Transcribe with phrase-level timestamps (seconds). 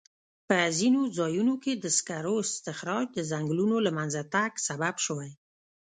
[0.47, 5.31] په ځینو ځایونو کې د سکرو استخراج د ځنګلونو له منځه تګ سبب شوی.